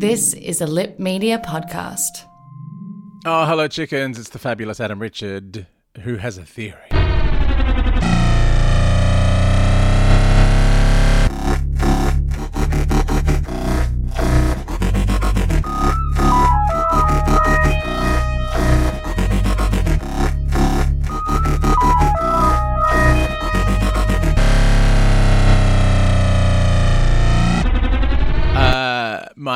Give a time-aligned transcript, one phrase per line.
[0.00, 2.24] This is a Lip Media podcast.
[3.26, 4.18] Oh, hello, chickens.
[4.18, 5.66] It's the fabulous Adam Richard,
[6.00, 6.99] who has a theory.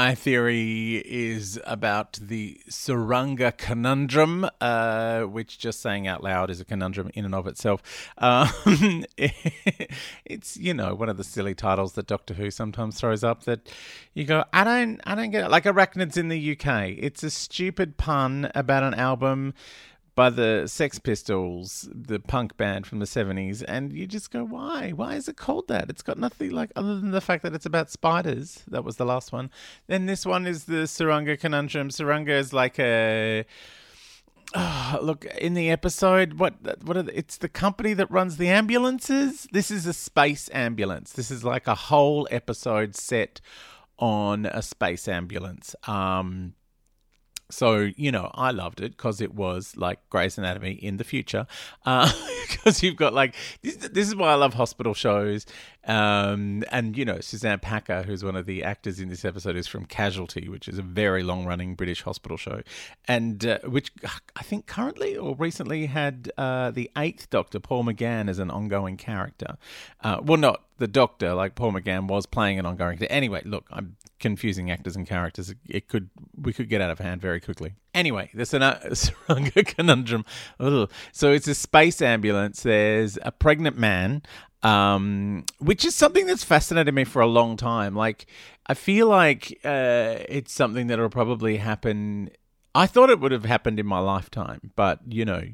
[0.05, 6.65] My theory is about the Tsuranga conundrum, uh, which just saying out loud is a
[6.67, 8.11] conundrum in and of itself.
[8.19, 13.45] Um, it's you know one of the silly titles that Doctor Who sometimes throws up
[13.45, 13.67] that
[14.13, 15.51] you go, I don't, I don't get it.
[15.51, 19.55] Like Arachnids in the UK, it's a stupid pun about an album
[20.15, 24.91] by the Sex Pistols, the punk band from the 70s, and you just go, why?
[24.91, 25.91] Why is it called that?
[25.91, 28.63] It's got nothing like, other than the fact that it's about spiders.
[28.69, 29.51] That was the last one.
[29.87, 31.89] Then this one is the Tsuranga Conundrum.
[31.89, 33.45] Tsuranga is like a.
[34.55, 36.35] Oh, look in the episode.
[36.35, 36.55] What?
[36.85, 36.97] What?
[36.97, 39.49] Are the, it's the company that runs the ambulances.
[39.51, 41.13] This is a space ambulance.
[41.13, 43.41] This is like a whole episode set
[43.99, 45.75] on a space ambulance.
[45.89, 46.55] Um,
[47.51, 51.47] so, you know, I loved it because it was like Grey's Anatomy in the future.
[52.47, 55.47] Because you've got like, this, this is why I love hospital shows.
[55.87, 59.67] Um, and, you know, Suzanne Packer, who's one of the actors in this episode, is
[59.67, 62.61] from Casualty, which is a very long running British hospital show.
[63.09, 63.93] And uh, which
[64.37, 68.99] I think currently or recently had uh, the eighth Doctor, Paul McGann, as an ongoing
[68.99, 69.57] character.
[70.03, 73.03] Uh, well, not the Doctor, like Paul McGann was playing an ongoing.
[73.05, 75.55] Anyway, look, I'm confusing actors and characters.
[75.69, 77.75] It could we could get out of hand very quickly.
[77.93, 80.25] Anyway, the Tsuranga conundrum.
[80.59, 80.91] Ugh.
[81.13, 82.63] So it's a space ambulance.
[82.63, 84.23] There's a pregnant man,
[84.63, 87.95] um, which is something that's fascinated me for a long time.
[87.95, 88.27] Like
[88.67, 92.31] I feel like uh, it's something that'll probably happen.
[92.75, 95.45] I thought it would have happened in my lifetime, but you know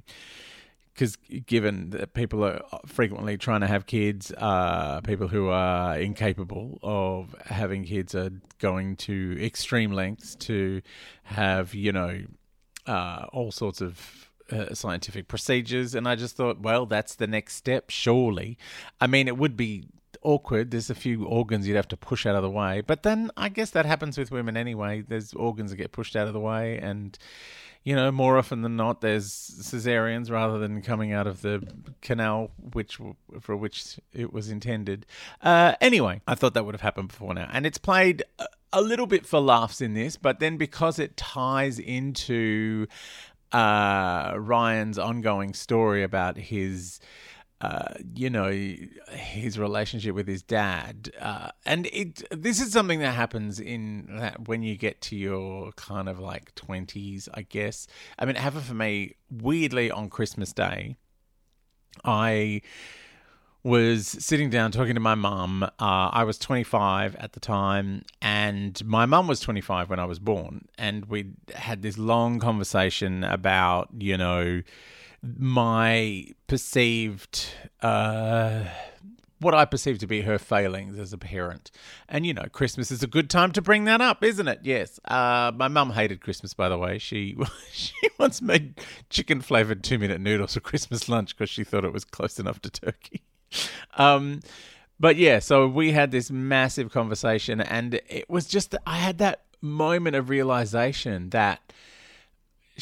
[1.00, 1.16] because
[1.46, 7.34] given that people are frequently trying to have kids, uh, people who are incapable of
[7.46, 10.82] having kids are going to extreme lengths to
[11.22, 12.20] have, you know,
[12.86, 15.94] uh, all sorts of uh, scientific procedures.
[15.94, 18.58] And I just thought, well, that's the next step, surely.
[19.00, 19.84] I mean, it would be
[20.22, 20.70] awkward.
[20.70, 22.80] There's a few organs you'd have to push out of the way.
[22.80, 25.02] But then I guess that happens with women anyway.
[25.06, 27.18] There's organs that get pushed out of the way and
[27.82, 31.66] you know, more often than not, there's cesareans rather than coming out of the
[32.02, 32.98] canal, which
[33.40, 35.06] for which it was intended.
[35.40, 38.22] Uh, anyway, I thought that would have happened before now, and it's played
[38.72, 42.86] a, little bit for laughs in this, but then because it ties into
[43.52, 47.00] uh, Ryan's ongoing story about his
[47.60, 48.50] uh, you know,
[49.10, 52.22] his relationship with his dad, uh, and it.
[52.30, 56.54] This is something that happens in that when you get to your kind of like
[56.54, 57.86] twenties, I guess.
[58.18, 60.96] I mean, it happened for me weirdly on Christmas Day.
[62.04, 62.62] I
[63.62, 65.62] was sitting down talking to my mum.
[65.62, 70.18] Uh, I was 25 at the time, and my mum was 25 when I was
[70.18, 70.66] born.
[70.78, 74.62] And we had this long conversation about, you know,
[75.22, 77.46] my perceived
[77.82, 78.64] uh,
[79.40, 81.70] what I perceive to be her failings as a parent.
[82.08, 84.60] And you know, Christmas is a good time to bring that up, isn't it?
[84.62, 85.00] Yes.
[85.04, 86.98] Uh, my mum hated Christmas, by the way.
[86.98, 87.36] She
[87.72, 91.92] she once made chicken flavored two minute noodles for Christmas lunch because she thought it
[91.92, 93.22] was close enough to turkey.
[93.96, 94.42] Um,
[95.00, 99.42] but yeah, so we had this massive conversation, and it was just I had that
[99.60, 101.72] moment of realization that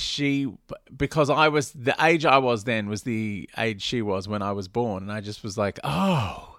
[0.00, 0.52] she
[0.96, 4.52] because I was the age I was then was the age she was when I
[4.52, 6.58] was born and I just was like, "Oh,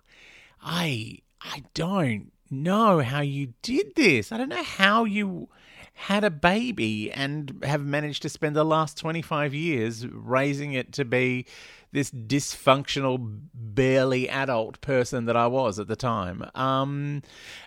[0.62, 4.32] I I don't know how you did this.
[4.32, 5.50] I don't know how you
[5.94, 11.04] had a baby and have managed to spend the last 25 years raising it to
[11.04, 11.46] be
[11.92, 13.18] this dysfunctional,
[13.54, 16.50] barely adult person that I was at the time.
[16.56, 17.22] Um,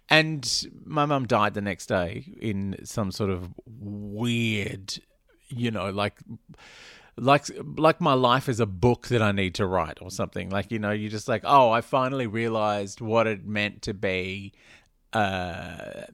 [0.08, 4.98] and my mum died the next day in some sort of weird
[5.54, 6.18] you know, like
[7.16, 7.46] like
[7.76, 10.50] like my life is a book that I need to write or something.
[10.50, 14.52] Like you know, you're just like, oh, I finally realized what it meant to be
[15.12, 16.04] uh,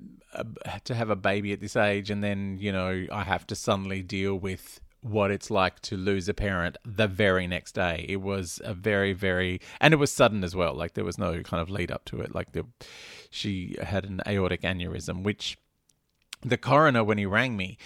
[0.85, 4.02] to have a baby at this age, and then you know, I have to suddenly
[4.02, 8.05] deal with what it's like to lose a parent the very next day.
[8.08, 10.75] It was a very, very, and it was sudden as well.
[10.75, 12.34] Like there was no kind of lead up to it.
[12.34, 12.67] Like the,
[13.31, 15.56] she had an aortic aneurysm, which
[16.43, 17.79] the coroner, when he rang me,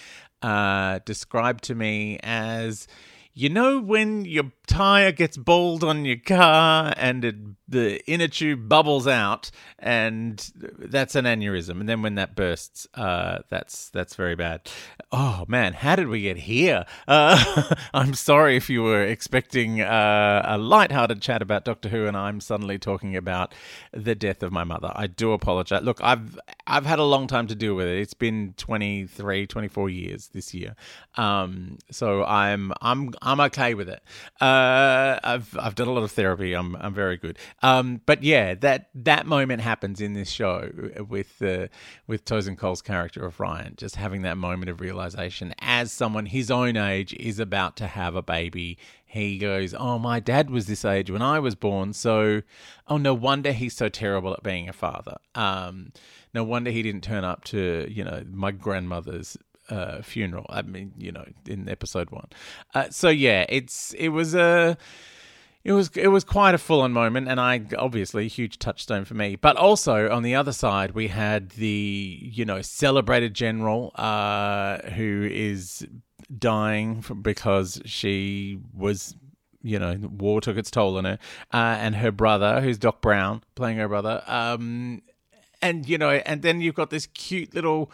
[0.43, 2.87] uh, described to me as
[3.33, 7.35] you know when your tire gets bald on your car and it,
[7.73, 11.79] the inner tube bubbles out and that's an aneurysm.
[11.79, 14.69] And then when that bursts uh, that's that's very bad.
[15.11, 16.85] Oh man how did we get here?
[17.07, 22.15] Uh, i'm sorry if you were expecting uh, a light-hearted chat about doctor who and
[22.15, 23.53] i'm suddenly talking about
[23.91, 24.91] the death of my mother.
[24.95, 25.83] I do apologize.
[25.83, 27.97] Look i've i've had a long time to deal with it.
[27.97, 30.75] It's been 23 24 years this year.
[31.15, 34.01] Um, so i'm i'm i'm okay with it.
[34.41, 36.53] Uh, I've I've done a lot of therapy.
[36.53, 37.37] I'm I'm very good.
[37.63, 40.69] Um, but yeah, that that moment happens in this show
[41.07, 41.67] with uh,
[42.05, 46.51] with Tosin Cole's character of Ryan, just having that moment of realization as someone his
[46.51, 48.77] own age is about to have a baby.
[49.05, 52.41] He goes, "Oh, my dad was this age when I was born, so
[52.89, 55.93] oh no wonder he's so terrible at being a father." Um,
[56.33, 59.37] no wonder he didn't turn up to you know my grandmother's
[59.69, 60.45] uh, funeral.
[60.49, 62.27] I mean, you know, in episode one.
[62.73, 64.77] Uh, so yeah, it's it was a.
[65.63, 69.05] It was it was quite a full on moment, and I obviously a huge touchstone
[69.05, 69.37] for me.
[69.37, 75.27] But also on the other side, we had the you know celebrated general uh, who
[75.31, 75.87] is
[76.37, 79.15] dying because she was
[79.63, 81.17] you know, war took its toll on her,
[81.53, 84.21] uh, and her brother, who's Doc Brown, playing her brother.
[84.27, 85.01] Um,
[85.61, 87.89] and you know, and then you've got this cute little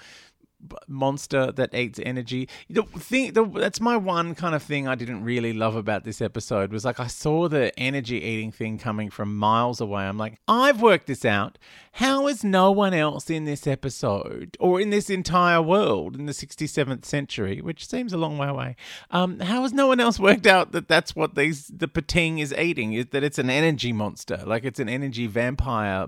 [0.87, 2.49] monster that eats energy.
[2.69, 6.21] The thing the, that's my one kind of thing I didn't really love about this
[6.21, 10.03] episode was like I saw the energy eating thing coming from miles away.
[10.03, 11.57] I'm like, I've worked this out.
[11.93, 16.33] How is no one else in this episode or in this entire world in the
[16.33, 18.75] 67th century, which seems a long way away?
[19.11, 22.53] Um, how has no one else worked out that that's what these the Pting is
[22.53, 22.93] eating?
[22.93, 26.07] Is that it's an energy monster, like it's an energy vampire?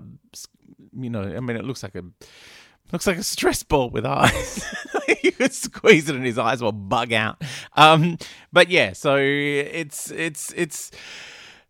[0.94, 2.04] You know, I mean, it looks like a
[2.92, 4.64] Looks like a stress ball with eyes.
[5.22, 7.42] you could squeeze it and his eyes will bug out.
[7.74, 8.18] Um,
[8.52, 10.90] but yeah, so it's it's it's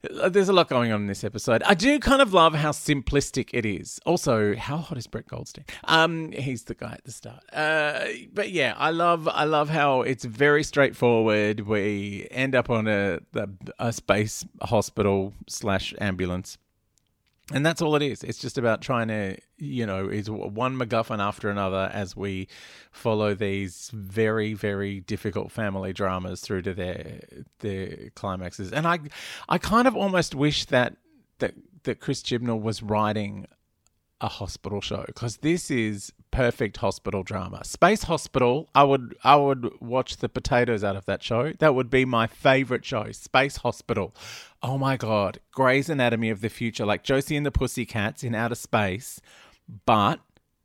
[0.02, 1.62] there's a lot going on in this episode.
[1.62, 4.00] I do kind of love how simplistic it is.
[4.04, 5.64] Also, how hot is Brett Goldstein?
[5.84, 7.44] Um, he's the guy at the start.
[7.52, 11.60] Uh, but yeah, I love I love how it's very straightforward.
[11.60, 13.20] We end up on a
[13.78, 16.58] a space hospital slash ambulance
[17.52, 18.22] and that's all it is.
[18.22, 22.48] It's just about trying to, you know, is one MacGuffin after another as we
[22.90, 27.20] follow these very, very difficult family dramas through to their
[27.60, 28.72] their climaxes.
[28.72, 28.98] And I,
[29.48, 30.96] I kind of almost wish that
[31.38, 31.54] that
[31.84, 33.46] that Chris Chibnall was writing
[34.22, 37.64] a hospital show because this is perfect hospital drama.
[37.64, 41.52] Space Hospital, I would I would watch the potatoes out of that show.
[41.58, 43.10] That would be my favorite show.
[43.12, 44.14] Space Hospital.
[44.62, 48.54] Oh my god, Grey's Anatomy of the future, like Josie and the Pussycats in outer
[48.54, 49.20] space,
[49.86, 50.20] but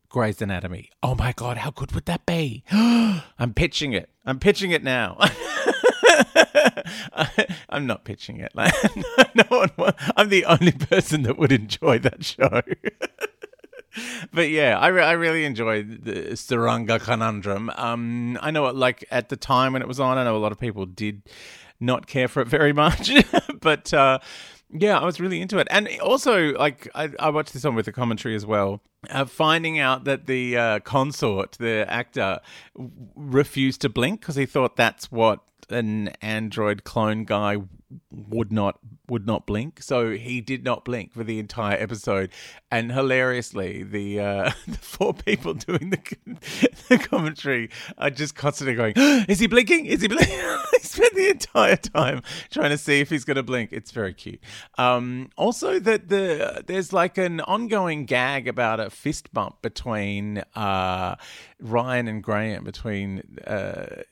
[0.07, 0.91] Grey's Anatomy.
[1.01, 2.63] Oh my god, how good would that be?
[2.71, 4.09] I'm pitching it.
[4.23, 5.17] I'm pitching it now.
[7.69, 8.51] I'm not pitching it.
[8.55, 8.73] Like,
[9.35, 9.93] no one.
[10.15, 12.61] I'm the only person that would enjoy that show.
[14.33, 17.71] but yeah, I, re- I really enjoyed the Tsuranga Conundrum.
[17.75, 20.51] Um, I know, like at the time when it was on, I know a lot
[20.51, 21.21] of people did
[21.79, 23.11] not care for it very much,
[23.61, 24.19] but uh,
[24.71, 25.67] yeah, I was really into it.
[25.69, 28.81] And also, like, I, I watched this one with the commentary as well.
[29.09, 32.39] Uh, finding out that the uh, consort, the actor,
[33.15, 37.57] refused to blink because he thought that's what an android clone guy
[38.11, 42.29] would not would not blink, so he did not blink for the entire episode.
[42.69, 46.39] And hilariously, the uh, the four people doing the,
[46.89, 48.93] the commentary are just constantly going,
[49.29, 49.85] "Is he blinking?
[49.85, 50.37] Is he blinking?"
[50.73, 53.71] he spent the entire time trying to see if he's going to blink.
[53.71, 54.41] It's very cute.
[54.77, 61.15] Um, also, that the there's like an ongoing gag about a fist bump between uh,
[61.61, 64.03] Ryan and Graham, between uh,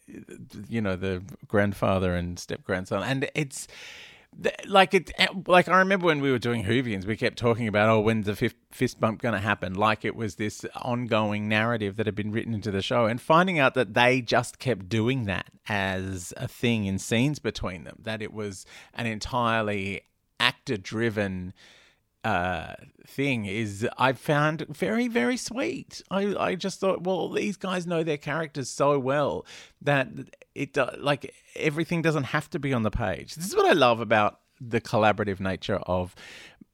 [0.70, 3.65] you know the grandfather and step grandson, and it's
[4.68, 7.90] like it eh, like I remember when we were doing Whovians, we kept talking about
[7.90, 9.74] oh when's the fist bump going to happen?
[9.74, 13.60] Like it was this ongoing narrative that had been written into the show and finding
[13.60, 18.22] out that they just kept doing that as a thing in scenes between them that
[18.22, 20.02] it was an entirely
[20.40, 21.54] actor driven
[22.26, 22.74] uh,
[23.06, 26.02] thing is I found very very sweet.
[26.10, 29.46] I I just thought well these guys know their characters so well
[29.82, 30.08] that
[30.56, 33.36] it like everything doesn't have to be on the page.
[33.36, 36.16] This is what I love about the collaborative nature of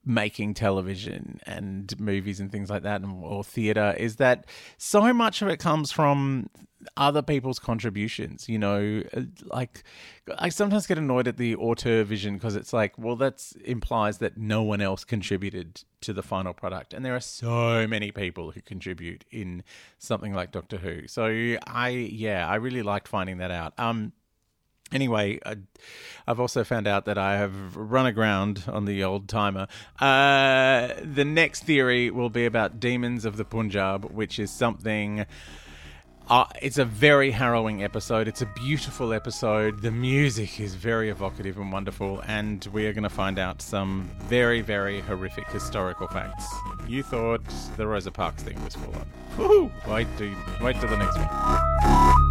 [0.05, 4.45] making television and movies and things like that and, or theater is that
[4.77, 6.49] so much of it comes from
[6.97, 9.03] other people's contributions you know
[9.43, 9.83] like
[10.39, 14.35] i sometimes get annoyed at the auteur vision because it's like well that implies that
[14.35, 18.61] no one else contributed to the final product and there are so many people who
[18.61, 19.63] contribute in
[19.99, 21.07] something like doctor who.
[21.07, 21.25] So
[21.67, 23.73] i yeah i really liked finding that out.
[23.77, 24.13] Um
[24.91, 25.39] Anyway,
[26.27, 29.67] I've also found out that I have run aground on the old timer.
[29.99, 35.25] Uh, the next theory will be about demons of the Punjab, which is something.
[36.29, 38.27] Uh, it's a very harrowing episode.
[38.27, 39.81] It's a beautiful episode.
[39.81, 44.09] The music is very evocative and wonderful, and we are going to find out some
[44.27, 46.45] very, very horrific historical facts.
[46.87, 47.41] You thought
[47.75, 49.07] the Rosa Parks thing was full on.
[49.37, 49.87] Woohoo!
[49.87, 52.30] Wait, to, wait till the next one.